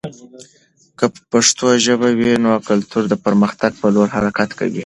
که 0.97 1.05
پښتو 1.31 1.67
ژبه 1.85 2.09
وي، 2.17 2.33
نو 2.43 2.51
کلتور 2.69 3.03
د 3.09 3.13
پرمختګ 3.25 3.71
په 3.81 3.87
لور 3.95 4.07
حرکت 4.15 4.49
کوي. 4.59 4.79